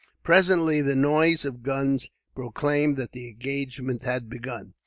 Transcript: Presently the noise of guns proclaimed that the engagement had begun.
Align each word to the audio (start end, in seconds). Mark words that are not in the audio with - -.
Presently 0.23 0.81
the 0.81 0.95
noise 0.95 1.45
of 1.45 1.61
guns 1.61 2.09
proclaimed 2.33 2.97
that 2.97 3.11
the 3.11 3.27
engagement 3.27 4.01
had 4.01 4.31
begun. 4.31 4.73